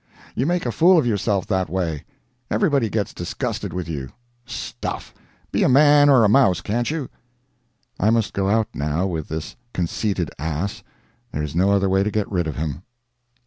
You 0.33 0.47
make 0.47 0.65
a 0.65 0.71
fool 0.71 0.97
of 0.97 1.05
yourself 1.05 1.45
that 1.45 1.69
way; 1.69 2.05
everybody 2.49 2.89
gets 2.89 3.13
disgusted 3.13 3.71
with 3.71 3.87
you; 3.87 4.09
stuff! 4.47 5.13
be 5.51 5.61
a 5.61 5.69
man 5.69 6.09
or 6.09 6.23
a 6.23 6.27
mouse, 6.27 6.59
can't 6.59 6.89
you?" 6.89 7.07
I 7.99 8.09
must 8.09 8.33
go 8.33 8.49
out 8.49 8.69
now 8.73 9.05
with 9.05 9.27
this 9.27 9.55
conceited 9.73 10.31
ass—there 10.39 11.43
is 11.43 11.53
no 11.55 11.69
other 11.71 11.87
way 11.87 12.01
to 12.01 12.09
get 12.09 12.31
rid 12.31 12.47
of 12.47 12.55
him. 12.55 12.81